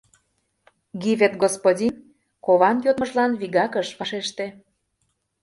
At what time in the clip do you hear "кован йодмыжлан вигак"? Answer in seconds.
2.45-3.73